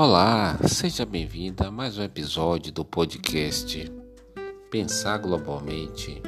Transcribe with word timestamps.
Olá, 0.00 0.56
seja 0.68 1.04
bem-vinda 1.04 1.66
a 1.66 1.70
mais 1.72 1.98
um 1.98 2.04
episódio 2.04 2.70
do 2.70 2.84
podcast 2.84 3.90
Pensar 4.70 5.18
Globalmente, 5.18 6.22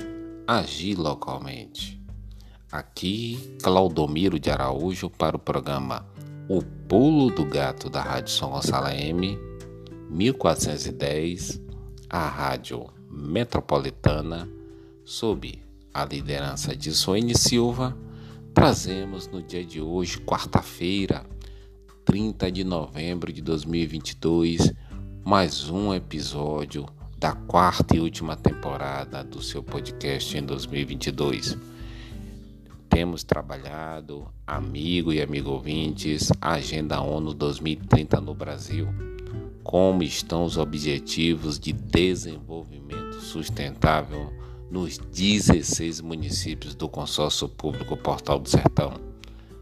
Agir 0.45 0.99
Localmente. 0.99 2.03
Aqui, 2.73 3.57
Claudomiro 3.63 4.41
de 4.41 4.51
Araújo 4.51 5.09
para 5.09 5.37
o 5.37 5.39
programa 5.39 6.05
O 6.49 6.65
Pulo 6.65 7.31
do 7.31 7.45
Gato 7.45 7.89
da 7.89 8.03
Rádio 8.03 8.33
São 8.35 8.51
Gonçalo 8.51 8.89
M, 8.89 9.39
1410, 10.11 11.61
a 12.09 12.27
Rádio 12.27 12.89
Metropolitana, 13.09 14.49
sob 15.05 15.63
a 15.95 16.05
liderança 16.05 16.75
de 16.75 16.91
Soine 16.91 17.39
Silva, 17.39 17.97
trazemos 18.53 19.29
no 19.29 19.41
dia 19.41 19.65
de 19.65 19.81
hoje, 19.81 20.19
quarta-feira, 20.19 21.25
30 22.11 22.51
de 22.51 22.65
novembro 22.65 23.33
de 23.33 23.41
2022, 23.41 24.73
mais 25.25 25.71
um 25.71 25.95
episódio 25.95 26.85
da 27.17 27.37
quarta 27.37 27.95
e 27.95 28.01
última 28.01 28.37
temporada 28.37 29.23
do 29.23 29.41
seu 29.41 29.63
podcast 29.63 30.37
em 30.37 30.43
2022. 30.43 31.57
Temos 32.89 33.23
trabalhado, 33.23 34.27
amigo 34.45 35.13
e 35.13 35.23
amigo 35.23 35.51
ouvintes, 35.51 36.33
a 36.41 36.55
Agenda 36.55 37.01
ONU 37.01 37.33
2030 37.33 38.21
no 38.21 38.35
Brasil. 38.35 38.89
Como 39.63 40.03
estão 40.03 40.45
os 40.45 40.57
objetivos 40.57 41.61
de 41.61 41.73
desenvolvimento 41.73 43.21
sustentável 43.21 44.33
nos 44.69 44.99
16 44.99 46.01
municípios 46.01 46.75
do 46.75 46.89
Consórcio 46.89 47.49
Público 47.49 47.97
Portal 47.97 48.41
do 48.41 48.49
Sertão? 48.49 49.10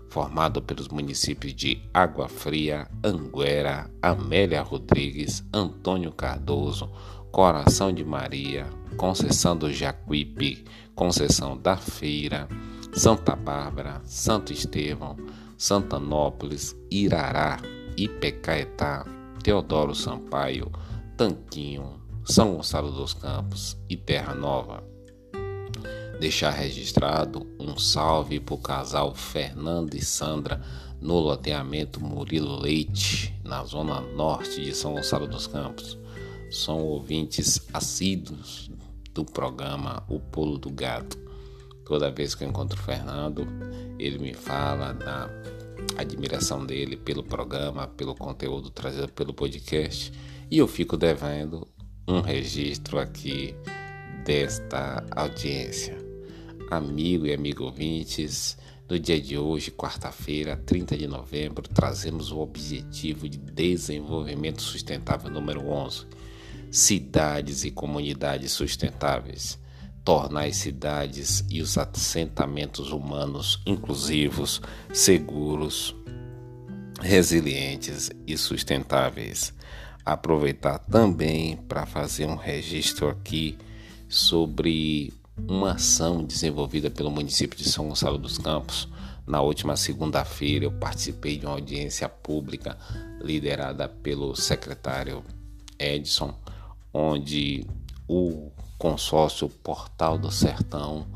Formado 0.09 0.62
pelos 0.62 0.89
municípios 0.89 1.55
de 1.55 1.81
Água 1.92 2.28
Fria, 2.28 2.89
Anguera, 3.05 3.91
Amélia 4.03 4.62
Rodrigues, 4.62 5.45
Antônio 5.53 6.12
Cardoso, 6.12 6.91
Coração 7.31 7.92
de 7.92 8.05
Maria, 8.05 8.67
Conceição 8.97 9.56
do 9.56 9.73
Jacuípe, 9.73 10.65
Conceição 10.95 11.56
da 11.56 11.77
Feira, 11.77 12.48
Santa 12.92 13.37
Bárbara, 13.37 14.00
Santo 14.05 14.53
Estevão, 14.53 15.17
Santanópolis, 15.56 16.75
Irará, 16.91 17.59
Ipecaetá, 17.97 19.05
Teodoro 19.43 19.95
Sampaio, 19.95 20.70
Tanquinho, 21.17 22.00
São 22.25 22.55
Gonçalo 22.55 22.91
dos 22.91 23.15
Campos 23.15 23.77
e 23.89 23.97
Terra 23.97 24.34
Nova 24.34 24.98
deixar 26.19 26.51
registrado 26.51 27.47
um 27.59 27.79
salve 27.79 28.41
para 28.41 28.55
o 28.55 28.59
casal 28.59 29.15
Fernando 29.15 29.95
e 29.95 30.05
Sandra 30.05 30.61
no 31.01 31.19
loteamento 31.19 32.03
Murilo 32.03 32.61
Leite, 32.61 33.35
na 33.45 33.65
zona 33.65 34.01
norte 34.01 34.63
de 34.63 34.75
São 34.75 34.95
Gonçalo 34.95 35.29
dos 35.29 35.47
Campos. 35.47 35.97
São 36.51 36.79
ouvintes 36.83 37.69
assíduos 37.73 38.71
do 39.15 39.25
programa 39.25 40.03
O 40.09 40.19
Pulo 40.19 40.59
do 40.59 40.71
Gato. 40.71 41.17
Toda 41.85 42.11
vez 42.11 42.35
que 42.35 42.43
eu 42.43 42.49
encontro 42.49 42.79
o 42.79 42.83
Fernando, 42.83 43.47
ele 43.99 44.19
me 44.19 44.35
fala 44.35 44.93
da 44.93 45.31
admiração 45.97 46.67
dele 46.67 46.97
pelo 46.97 47.23
programa, 47.23 47.87
pelo 47.87 48.15
conteúdo 48.15 48.71
trazido 48.71 49.09
pelo 49.13 49.33
podcast, 49.33 50.13
e 50.51 50.59
eu 50.59 50.67
fico 50.67 50.97
devendo 50.97 51.67
um 52.07 52.21
registro 52.21 52.99
aqui 52.99 53.55
desta 54.25 55.05
audiência 55.15 56.08
amigo 56.71 57.27
e 57.27 57.33
amigo 57.33 57.65
ouvintes. 57.65 58.56
No 58.89 58.99
dia 58.99 59.21
de 59.21 59.37
hoje, 59.37 59.71
quarta-feira, 59.71 60.56
30 60.56 60.97
de 60.97 61.06
novembro, 61.06 61.69
trazemos 61.69 62.33
o 62.33 62.39
objetivo 62.39 63.29
de 63.29 63.37
desenvolvimento 63.37 64.62
sustentável 64.62 65.31
número 65.31 65.67
11: 65.69 66.07
cidades 66.71 67.65
e 67.65 67.71
comunidades 67.71 68.53
sustentáveis. 68.53 69.59
Tornar 70.05 70.47
as 70.47 70.57
cidades 70.57 71.45
e 71.51 71.61
os 71.61 71.77
assentamentos 71.77 72.93
humanos 72.93 73.61
inclusivos, 73.67 74.62
seguros, 74.91 75.95
resilientes 77.01 78.11
e 78.27 78.34
sustentáveis. 78.39 79.53
Aproveitar 80.07 80.78
também 80.78 81.57
para 81.57 81.84
fazer 81.84 82.25
um 82.25 82.37
registro 82.37 83.11
aqui 83.11 83.59
sobre 84.09 85.12
uma 85.47 85.72
ação 85.72 86.25
desenvolvida 86.25 86.91
pelo 86.91 87.10
município 87.10 87.59
de 87.59 87.69
São 87.69 87.88
Gonçalo 87.88 88.19
dos 88.19 88.38
Campos. 88.38 88.88
Na 89.26 89.41
última 89.43 89.76
segunda-feira, 89.76 90.65
eu 90.65 90.72
participei 90.72 91.37
de 91.37 91.44
uma 91.44 91.54
audiência 91.54 92.09
pública 92.09 92.78
liderada 93.21 93.88
pelo 93.88 94.34
secretário 94.34 95.22
Edson, 95.78 96.34
onde 96.93 97.66
o 98.09 98.50
consórcio 98.78 99.48
Portal 99.48 100.16
do 100.19 100.31
Sertão, 100.31 101.06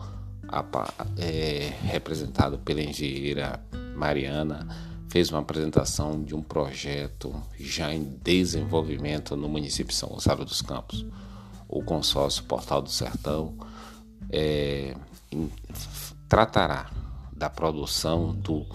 é, 1.16 1.72
representado 1.84 2.58
pela 2.58 2.82
engenheira 2.82 3.58
Mariana, 3.96 4.66
fez 5.08 5.30
uma 5.30 5.40
apresentação 5.40 6.22
de 6.22 6.34
um 6.34 6.42
projeto 6.42 7.34
já 7.58 7.94
em 7.94 8.02
desenvolvimento 8.22 9.36
no 9.36 9.48
município 9.48 9.92
de 9.92 9.98
São 9.98 10.08
Gonçalo 10.10 10.44
dos 10.44 10.60
Campos. 10.60 11.04
O 11.68 11.82
consórcio 11.82 12.44
Portal 12.44 12.82
do 12.82 12.90
Sertão 12.90 13.54
é, 14.32 14.96
tratará 16.28 16.90
da 17.32 17.50
produção 17.50 18.34
do 18.34 18.66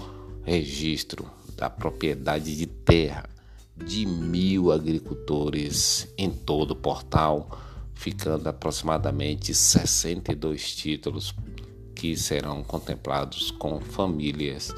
registro 0.44 1.30
da 1.56 1.70
propriedade 1.70 2.56
de 2.56 2.68
terra 2.68 3.28
de 3.76 4.06
mil 4.06 4.72
agricultores 4.72 6.08
em 6.18 6.30
todo 6.30 6.72
o 6.72 6.76
portal, 6.76 7.50
ficando 7.94 8.48
aproximadamente 8.48 9.54
62 9.54 10.76
títulos 10.76 11.34
que 11.96 12.16
serão 12.16 12.64
contemplados 12.64 13.52
com 13.52 13.80
famílias 13.80 14.74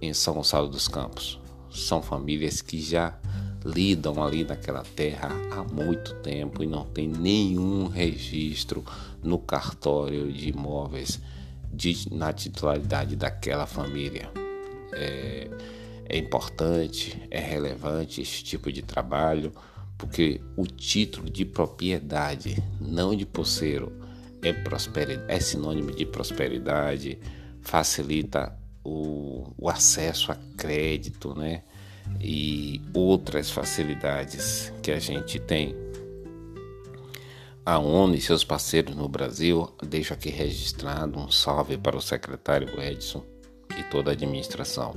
em 0.00 0.14
São 0.14 0.34
Gonçalo 0.34 0.68
dos 0.68 0.88
Campos. 0.88 1.38
São 1.70 2.02
famílias 2.02 2.62
que 2.62 2.80
já 2.80 3.18
lidam 3.64 4.22
ali 4.22 4.44
naquela 4.44 4.82
terra 4.82 5.30
há 5.50 5.64
muito 5.64 6.14
tempo 6.16 6.62
e 6.62 6.66
não 6.66 6.84
tem 6.84 7.08
nenhum 7.08 7.88
registro 7.88 8.84
no 9.22 9.38
cartório 9.38 10.30
de 10.30 10.50
imóveis 10.50 11.20
de, 11.72 12.08
na 12.12 12.32
titularidade 12.32 13.16
daquela 13.16 13.66
família. 13.66 14.30
É, 14.92 15.50
é 16.08 16.18
importante, 16.18 17.26
é 17.30 17.40
relevante 17.40 18.20
esse 18.20 18.44
tipo 18.44 18.70
de 18.70 18.82
trabalho, 18.82 19.52
porque 19.96 20.40
o 20.56 20.66
título 20.66 21.30
de 21.30 21.44
propriedade, 21.44 22.62
não 22.80 23.16
de 23.16 23.24
poceiro, 23.24 23.92
é, 24.42 24.52
prosperidade, 24.52 25.32
é 25.32 25.40
sinônimo 25.40 25.90
de 25.90 26.04
prosperidade, 26.04 27.18
facilita 27.62 28.54
o, 28.84 29.50
o 29.56 29.70
acesso 29.70 30.30
a 30.30 30.36
crédito, 30.56 31.34
né? 31.34 31.62
E 32.20 32.80
outras 32.92 33.50
facilidades 33.50 34.72
que 34.82 34.90
a 34.90 34.98
gente 34.98 35.38
tem. 35.38 35.74
A 37.66 37.78
ONU 37.78 38.14
e 38.14 38.20
seus 38.20 38.44
parceiros 38.44 38.94
no 38.94 39.08
Brasil, 39.08 39.72
deixo 39.82 40.12
aqui 40.12 40.28
registrado 40.28 41.18
um 41.18 41.30
salve 41.30 41.78
para 41.78 41.96
o 41.96 42.02
secretário 42.02 42.78
Edson 42.78 43.24
e 43.78 43.82
toda 43.84 44.10
a 44.10 44.12
administração. 44.12 44.94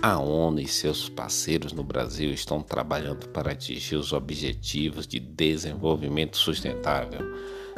A 0.00 0.18
ONU 0.18 0.60
e 0.60 0.66
seus 0.66 1.08
parceiros 1.08 1.72
no 1.72 1.82
Brasil 1.82 2.30
estão 2.30 2.62
trabalhando 2.62 3.28
para 3.28 3.52
atingir 3.52 3.96
os 3.96 4.12
objetivos 4.12 5.06
de 5.06 5.20
desenvolvimento 5.20 6.36
sustentável. 6.36 7.20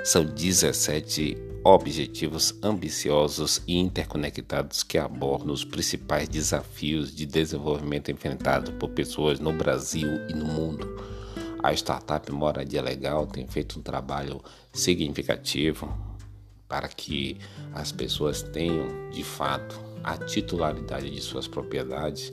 São 0.02 0.24
17 0.24 1.36
objetivos 1.62 2.54
ambiciosos 2.62 3.62
e 3.66 3.78
interconectados 3.78 4.82
que 4.82 4.96
abordam 4.96 5.52
os 5.52 5.62
principais 5.62 6.26
desafios 6.26 7.14
de 7.14 7.26
desenvolvimento 7.26 8.10
enfrentados 8.10 8.72
por 8.78 8.88
pessoas 8.90 9.38
no 9.38 9.52
Brasil 9.52 10.08
e 10.30 10.32
no 10.32 10.46
mundo. 10.46 10.88
A 11.62 11.74
startup 11.74 12.32
Moradia 12.32 12.80
Legal 12.80 13.26
tem 13.26 13.46
feito 13.46 13.78
um 13.78 13.82
trabalho 13.82 14.40
significativo 14.72 15.94
para 16.66 16.88
que 16.88 17.36
as 17.74 17.92
pessoas 17.92 18.42
tenham 18.42 19.10
de 19.10 19.22
fato 19.22 19.78
a 20.02 20.16
titularidade 20.16 21.10
de 21.10 21.20
suas 21.20 21.46
propriedades. 21.46 22.32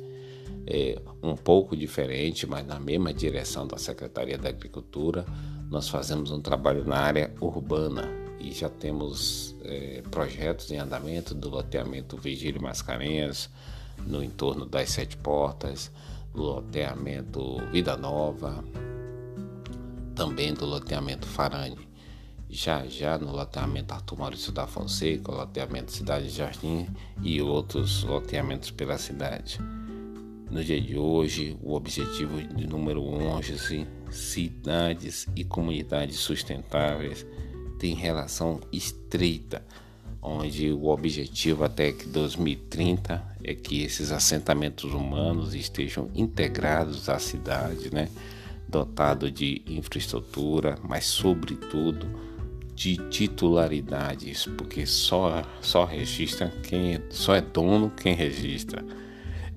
É 0.65 1.01
um 1.21 1.35
pouco 1.35 1.75
diferente, 1.75 2.47
mas 2.47 2.65
na 2.65 2.79
mesma 2.79 3.13
direção 3.13 3.67
da 3.67 3.77
Secretaria 3.77 4.37
da 4.37 4.47
Agricultura, 4.47 5.25
nós 5.69 5.89
fazemos 5.89 6.31
um 6.31 6.41
trabalho 6.41 6.85
na 6.85 6.97
área 6.97 7.33
urbana 7.41 8.07
e 8.39 8.51
já 8.51 8.69
temos 8.69 9.55
é, 9.63 10.01
projetos 10.09 10.71
em 10.71 10.77
andamento 10.77 11.33
do 11.33 11.49
loteamento 11.49 12.17
Vigílio 12.17 12.61
Mascarenhas, 12.61 13.49
no 14.05 14.23
entorno 14.23 14.65
das 14.65 14.89
Sete 14.91 15.17
Portas, 15.17 15.91
do 16.33 16.41
loteamento 16.41 17.57
Vida 17.71 17.97
Nova, 17.97 18.63
também 20.15 20.53
do 20.53 20.65
loteamento 20.65 21.27
Farane. 21.27 21.87
Já 22.49 22.85
já 22.85 23.17
no 23.17 23.33
loteamento 23.33 23.93
Arthur 23.93 24.17
Maurício 24.19 24.53
da 24.53 24.65
Fonseca, 24.65 25.31
loteamento 25.31 25.91
Cidade 25.91 26.29
Jardim 26.29 26.87
e 27.21 27.41
outros 27.41 28.03
loteamentos 28.03 28.71
pela 28.71 28.97
cidade. 28.97 29.59
No 30.49 30.63
dia 30.63 30.79
de 30.79 30.97
hoje, 30.97 31.57
o 31.61 31.73
objetivo 31.73 32.41
de 32.41 32.65
número 32.65 33.03
11, 33.03 33.85
cidades 34.11 35.27
e 35.35 35.43
comunidades 35.43 36.17
sustentáveis, 36.17 37.25
tem 37.79 37.93
relação 37.93 38.59
estreita, 38.71 39.63
onde 40.21 40.71
o 40.71 40.87
objetivo 40.87 41.63
até 41.63 41.91
que 41.91 42.07
2030 42.07 43.37
é 43.43 43.53
que 43.53 43.83
esses 43.83 44.11
assentamentos 44.11 44.93
humanos 44.93 45.53
estejam 45.53 46.09
integrados 46.15 47.07
à 47.07 47.19
cidade, 47.19 47.93
né? 47.93 48.09
dotado 48.67 49.31
de 49.31 49.61
infraestrutura, 49.65 50.77
mas 50.83 51.05
sobretudo 51.05 52.05
de 52.75 52.97
titularidades, 53.09 54.45
porque 54.57 54.85
só 54.85 55.43
só 55.61 55.85
registra 55.85 56.51
quem 56.61 57.01
só 57.09 57.33
é 57.33 57.41
dono 57.41 57.89
quem 57.89 58.13
registra. 58.13 58.85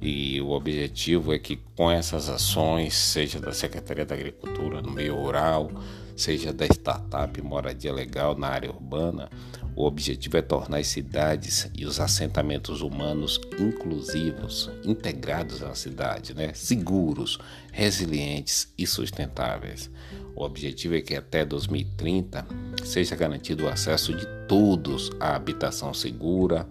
E 0.00 0.40
o 0.40 0.50
objetivo 0.50 1.34
é 1.34 1.38
que 1.38 1.56
com 1.76 1.90
essas 1.90 2.28
ações, 2.28 2.94
seja 2.94 3.38
da 3.38 3.52
Secretaria 3.52 4.06
da 4.06 4.14
Agricultura 4.14 4.80
no 4.80 4.90
meio 4.90 5.14
rural, 5.14 5.70
seja 6.16 6.52
da 6.52 6.66
startup 6.66 7.42
Moradia 7.42 7.92
Legal 7.92 8.36
na 8.36 8.48
área 8.48 8.70
urbana, 8.70 9.28
o 9.76 9.84
objetivo 9.84 10.36
é 10.36 10.42
tornar 10.42 10.78
as 10.78 10.88
cidades 10.88 11.70
e 11.76 11.86
os 11.86 12.00
assentamentos 12.00 12.82
humanos 12.82 13.40
inclusivos, 13.58 14.70
integrados 14.84 15.60
na 15.60 15.74
cidade, 15.74 16.34
né? 16.34 16.52
seguros, 16.54 17.38
resilientes 17.72 18.72
e 18.76 18.86
sustentáveis. 18.86 19.90
O 20.34 20.42
objetivo 20.42 20.96
é 20.96 21.00
que 21.00 21.14
até 21.14 21.44
2030 21.44 22.46
seja 22.84 23.14
garantido 23.16 23.64
o 23.64 23.68
acesso 23.68 24.14
de 24.14 24.26
todos 24.48 25.10
à 25.20 25.36
habitação 25.36 25.94
segura, 25.94 26.66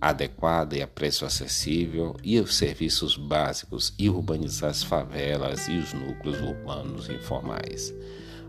adequada 0.00 0.76
e 0.76 0.82
a 0.82 0.86
preço 0.86 1.24
acessível 1.24 2.16
e 2.22 2.38
os 2.38 2.56
serviços 2.56 3.16
básicos 3.16 3.92
e 3.98 4.08
urbanizar 4.08 4.70
as 4.70 4.82
favelas 4.82 5.68
e 5.68 5.76
os 5.76 5.92
núcleos 5.92 6.40
urbanos 6.40 7.08
informais. 7.08 7.92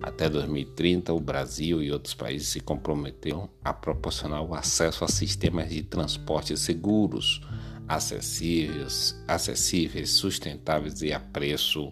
Até 0.01 0.29
2030, 0.29 1.11
o 1.11 1.19
Brasil 1.19 1.83
e 1.83 1.91
outros 1.91 2.13
países 2.13 2.47
se 2.47 2.61
comprometeram 2.61 3.49
a 3.63 3.73
proporcionar 3.73 4.41
o 4.41 4.53
acesso 4.53 5.03
a 5.03 5.07
sistemas 5.07 5.69
de 5.69 5.83
transporte 5.83 6.55
seguros, 6.55 7.41
acessíveis, 7.87 9.21
acessíveis 9.27 10.11
sustentáveis 10.11 11.01
e 11.01 11.11
a 11.11 11.19
preço 11.19 11.91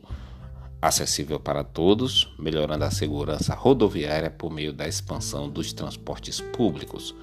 acessível 0.82 1.40
para 1.40 1.64
todos, 1.64 2.34
melhorando 2.38 2.84
a 2.84 2.92
segurança 2.92 3.54
rodoviária 3.54 4.30
por 4.30 4.52
meio 4.52 4.72
da 4.72 4.88
expansão 4.88 5.50
dos 5.50 5.74
transportes 5.74 6.40
públicos, 6.40 7.16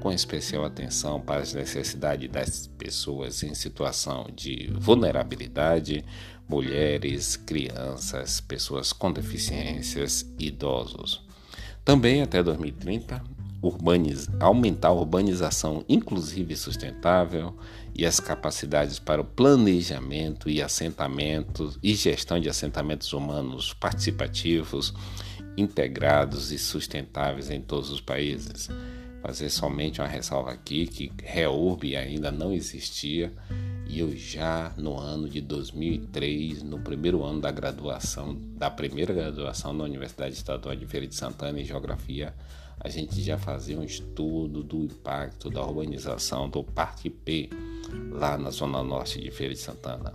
com 0.00 0.12
especial 0.12 0.64
atenção 0.64 1.20
para 1.20 1.40
as 1.40 1.54
necessidades 1.54 2.30
das 2.30 2.66
pessoas 2.78 3.42
em 3.42 3.54
situação 3.54 4.26
de 4.34 4.70
vulnerabilidade, 4.78 6.04
mulheres, 6.48 7.36
crianças, 7.36 8.40
pessoas 8.40 8.92
com 8.92 9.12
deficiências, 9.12 10.26
idosos. 10.38 11.26
Também 11.84 12.20
até 12.20 12.42
2030, 12.42 13.22
urbaniz, 13.62 14.28
aumentar 14.38 14.88
a 14.88 14.92
urbanização 14.92 15.84
inclusiva 15.88 16.52
e 16.52 16.56
sustentável 16.56 17.54
e 17.94 18.06
as 18.06 18.20
capacidades 18.20 18.98
para 18.98 19.20
o 19.20 19.24
planejamento 19.24 20.48
e 20.48 20.62
assentamentos 20.62 21.78
e 21.82 21.94
gestão 21.94 22.38
de 22.38 22.48
assentamentos 22.48 23.12
humanos 23.12 23.72
participativos, 23.72 24.94
integrados 25.56 26.52
e 26.52 26.58
sustentáveis 26.58 27.50
em 27.50 27.60
todos 27.60 27.90
os 27.90 28.00
países. 28.00 28.68
Fazer 29.20 29.50
somente 29.50 30.00
uma 30.00 30.06
ressalva 30.06 30.52
aqui 30.52 30.86
que 30.86 31.12
Reurb 31.22 31.96
ainda 31.96 32.30
não 32.30 32.52
existia 32.52 33.32
e 33.88 34.00
eu 34.00 34.14
já 34.14 34.72
no 34.76 34.98
ano 34.98 35.28
de 35.28 35.40
2003, 35.40 36.62
no 36.62 36.78
primeiro 36.78 37.24
ano 37.24 37.40
da 37.40 37.50
graduação, 37.50 38.38
da 38.56 38.70
primeira 38.70 39.14
graduação 39.14 39.72
na 39.72 39.82
Universidade 39.82 40.34
Estadual 40.34 40.76
de 40.76 40.86
Feira 40.86 41.06
de 41.06 41.14
Santana 41.14 41.58
em 41.58 41.64
Geografia, 41.64 42.34
a 42.80 42.88
gente 42.88 43.20
já 43.20 43.36
fazia 43.36 43.78
um 43.78 43.84
estudo 43.84 44.62
do 44.62 44.84
impacto 44.84 45.50
da 45.50 45.64
urbanização 45.64 46.48
do 46.48 46.62
Parque 46.62 47.10
P, 47.10 47.50
lá 48.12 48.38
na 48.38 48.50
zona 48.50 48.82
norte 48.82 49.20
de 49.20 49.30
Feira 49.30 49.54
de 49.54 49.60
Santana. 49.60 50.14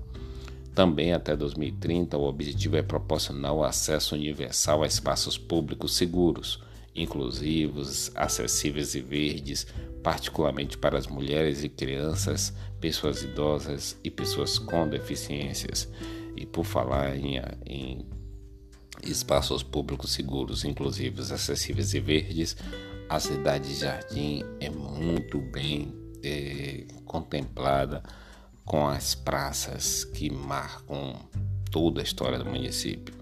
Também 0.74 1.14
até 1.14 1.36
2030, 1.36 2.18
o 2.18 2.24
objetivo 2.24 2.78
é 2.78 2.82
proporcionar 2.82 3.54
o 3.54 3.64
acesso 3.64 4.16
universal 4.16 4.82
a 4.82 4.88
espaços 4.88 5.38
públicos 5.38 5.96
seguros, 5.96 6.64
inclusivos, 6.96 8.12
acessíveis 8.16 8.96
e 8.96 9.02
verdes, 9.02 9.68
particularmente 10.02 10.78
para 10.78 10.98
as 10.98 11.06
mulheres 11.06 11.64
e 11.64 11.70
crianças, 11.70 12.54
pessoas 12.80 13.24
idosas 13.24 13.98
e 14.04 14.10
pessoas 14.10 14.58
com 14.58 14.88
deficiências. 14.88 15.88
E 16.36 16.46
por 16.46 16.66
falar 16.66 17.16
em, 17.16 17.40
em 17.66 18.06
espaços 19.06 19.64
públicos 19.64 20.12
seguros, 20.12 20.64
inclusivos, 20.64 21.32
acessíveis 21.32 21.94
e 21.94 22.00
verdes, 22.00 22.56
a 23.10 23.20
cidade 23.20 23.74
Jardim 23.76 24.44
é 24.60 24.70
muito 24.70 25.40
bem 25.40 25.94
é, 26.24 26.86
contemplada 27.06 28.02
com 28.66 28.88
as 28.88 29.14
praças 29.14 30.04
que 30.04 30.32
marcam 30.32 31.16
toda 31.70 32.02
a 32.02 32.04
história 32.04 32.40
do 32.40 32.46
município. 32.46 33.14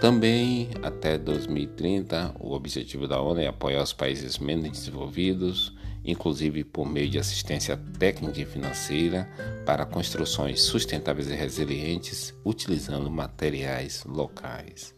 Também, 0.00 0.68
até 0.82 1.16
2030, 1.16 2.34
o 2.40 2.52
objetivo 2.52 3.06
da 3.06 3.20
ONU 3.20 3.40
é 3.40 3.46
apoiar 3.46 3.82
os 3.82 3.92
países 3.92 4.38
menos 4.38 4.70
desenvolvidos, 4.70 5.72
inclusive 6.04 6.64
por 6.64 6.84
meio 6.84 7.08
de 7.08 7.18
assistência 7.18 7.80
técnica 7.98 8.40
e 8.40 8.44
financeira 8.44 9.30
para 9.64 9.86
construções 9.86 10.60
sustentáveis 10.62 11.30
e 11.30 11.34
resilientes, 11.34 12.34
utilizando 12.44 13.10
materiais 13.10 14.04
locais 14.04 14.94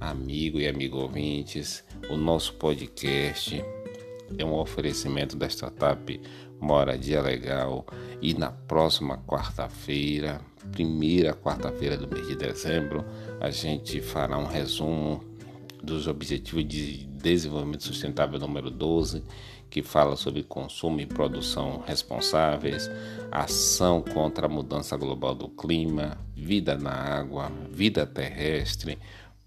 amigo 0.00 0.58
e 0.58 0.66
amigo 0.66 0.98
ouvintes, 0.98 1.84
o 2.08 2.16
nosso 2.16 2.54
podcast 2.54 3.62
é 4.38 4.44
um 4.44 4.54
oferecimento 4.54 5.36
da 5.36 5.48
startup 5.48 6.20
Moradia 6.60 7.20
Legal 7.20 7.86
e 8.20 8.34
na 8.34 8.50
próxima 8.50 9.18
quarta-feira, 9.18 10.40
primeira 10.72 11.34
quarta-feira 11.34 11.96
do 11.96 12.08
mês 12.08 12.28
de 12.28 12.36
dezembro, 12.36 13.04
a 13.40 13.50
gente 13.50 14.00
fará 14.00 14.38
um 14.38 14.46
resumo 14.46 15.24
dos 15.82 16.06
Objetivos 16.06 16.66
de 16.66 17.06
Desenvolvimento 17.06 17.84
Sustentável 17.84 18.38
número 18.38 18.70
12, 18.70 19.22
que 19.70 19.82
fala 19.82 20.16
sobre 20.16 20.42
consumo 20.42 21.00
e 21.00 21.06
produção 21.06 21.82
responsáveis, 21.86 22.90
ação 23.30 24.02
contra 24.02 24.46
a 24.46 24.48
mudança 24.48 24.96
global 24.96 25.34
do 25.34 25.48
clima, 25.48 26.18
vida 26.34 26.76
na 26.76 26.92
água, 26.92 27.50
vida 27.70 28.04
terrestre, 28.04 28.98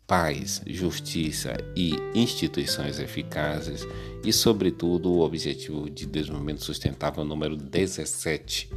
paz, 0.05 0.61
justiça 0.67 1.55
e 1.75 1.93
instituições 2.13 2.99
eficazes 2.99 3.87
e, 4.23 4.33
sobretudo, 4.33 5.11
o 5.11 5.21
Objetivo 5.21 5.89
de 5.89 6.05
Desenvolvimento 6.05 6.63
Sustentável 6.63 7.23
número 7.23 7.55
17, 7.55 8.69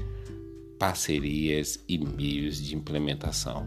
parcerias 0.78 1.80
e 1.88 1.98
meios 1.98 2.62
de 2.62 2.76
implementação. 2.76 3.66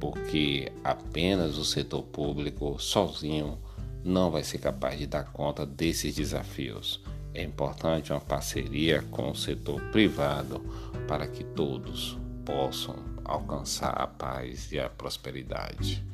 Porque 0.00 0.72
apenas 0.82 1.56
o 1.56 1.64
setor 1.64 2.02
público 2.02 2.78
sozinho 2.78 3.58
não 4.04 4.30
vai 4.30 4.42
ser 4.42 4.58
capaz 4.58 4.98
de 4.98 5.06
dar 5.06 5.32
conta 5.32 5.64
desses 5.64 6.14
desafios. 6.14 7.00
É 7.32 7.42
importante 7.42 8.12
uma 8.12 8.20
parceria 8.20 9.02
com 9.10 9.30
o 9.30 9.36
setor 9.36 9.80
privado 9.90 10.60
para 11.06 11.26
que 11.26 11.44
todos 11.44 12.18
possam 12.44 12.96
alcançar 13.24 13.90
a 13.90 14.06
paz 14.06 14.70
e 14.72 14.78
a 14.78 14.88
prosperidade. 14.88 16.04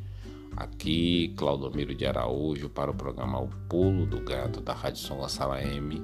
Aqui, 0.63 1.35
Claudomiro 1.37 1.93
de 1.93 2.07
Araújo, 2.07 2.69
para 2.69 2.89
o 2.89 2.95
programa 2.95 3.41
O 3.41 3.49
Pulo 3.69 4.07
do 4.07 4.21
Gato 4.21 4.61
da 4.61 4.73
Rádio 4.73 5.01
São 5.01 5.17
Gonçalo 5.17 5.57
M 5.57 6.01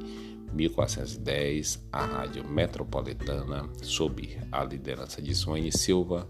1410, 0.53 1.87
a 1.93 2.05
Rádio 2.05 2.45
Metropolitana, 2.45 3.69
sob 3.83 4.37
a 4.51 4.65
liderança 4.65 5.23
de 5.23 5.33
Suene 5.33 5.71
Silva. 5.71 6.29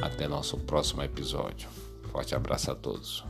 Até 0.00 0.26
nosso 0.26 0.56
próximo 0.56 1.02
episódio. 1.02 1.68
Forte 2.10 2.34
abraço 2.34 2.70
a 2.70 2.74
todos. 2.74 3.22